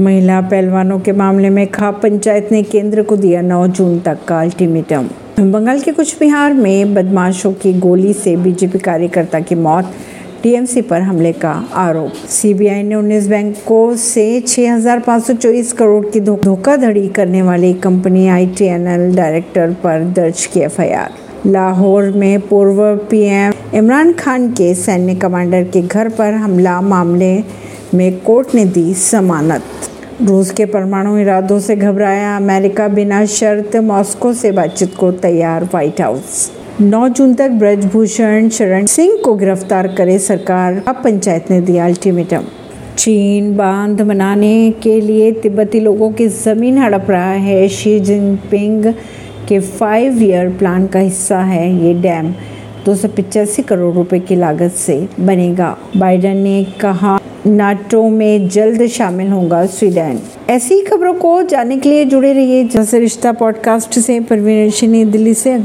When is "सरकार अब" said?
40.18-41.00